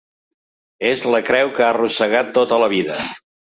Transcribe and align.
És 0.93 1.03
la 1.17 1.21
creu 1.29 1.53
que 1.59 1.67
ha 1.67 1.69
arrossegat 1.77 2.35
tota 2.41 2.61
la 2.67 2.75
vida. 2.77 3.01